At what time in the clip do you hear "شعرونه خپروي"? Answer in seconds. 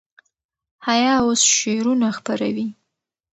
1.55-2.67